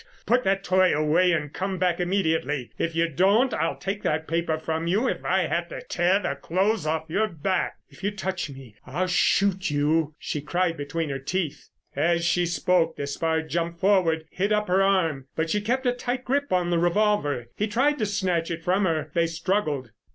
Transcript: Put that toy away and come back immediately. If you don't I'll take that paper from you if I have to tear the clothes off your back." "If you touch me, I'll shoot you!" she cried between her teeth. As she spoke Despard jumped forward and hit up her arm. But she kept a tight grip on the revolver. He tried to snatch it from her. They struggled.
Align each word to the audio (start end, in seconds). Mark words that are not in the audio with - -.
Put 0.25 0.43
that 0.45 0.63
toy 0.63 0.91
away 0.97 1.31
and 1.31 1.53
come 1.53 1.77
back 1.77 1.99
immediately. 1.99 2.71
If 2.79 2.95
you 2.95 3.07
don't 3.07 3.53
I'll 3.53 3.75
take 3.77 4.01
that 4.01 4.27
paper 4.27 4.57
from 4.57 4.87
you 4.87 5.07
if 5.07 5.23
I 5.23 5.43
have 5.45 5.69
to 5.69 5.79
tear 5.83 6.17
the 6.17 6.33
clothes 6.33 6.87
off 6.87 7.05
your 7.07 7.27
back." 7.27 7.77
"If 7.87 8.03
you 8.03 8.09
touch 8.09 8.49
me, 8.49 8.73
I'll 8.83 9.05
shoot 9.05 9.69
you!" 9.69 10.15
she 10.17 10.41
cried 10.41 10.75
between 10.75 11.09
her 11.09 11.19
teeth. 11.19 11.69
As 11.95 12.25
she 12.25 12.47
spoke 12.47 12.97
Despard 12.97 13.47
jumped 13.49 13.79
forward 13.79 14.21
and 14.21 14.27
hit 14.31 14.51
up 14.51 14.69
her 14.69 14.81
arm. 14.81 15.27
But 15.35 15.51
she 15.51 15.61
kept 15.61 15.85
a 15.85 15.93
tight 15.93 16.25
grip 16.25 16.51
on 16.51 16.71
the 16.71 16.79
revolver. 16.79 17.49
He 17.55 17.67
tried 17.67 17.99
to 17.99 18.07
snatch 18.07 18.49
it 18.49 18.63
from 18.63 18.85
her. 18.85 19.11
They 19.13 19.27
struggled. 19.27 19.91